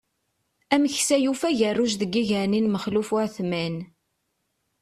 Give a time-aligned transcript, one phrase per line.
[0.73, 3.75] Ameksa yufa agerruj deg iger-nni n Maxluf Uεetman.